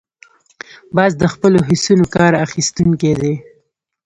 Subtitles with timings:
[0.95, 3.33] باز د خپلو حسونو کار اخیستونکی دی